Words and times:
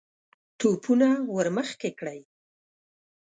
توپونه 0.59 1.09
ور 1.35 1.47
مخکې 1.57 1.89
کړئ! 1.99 2.19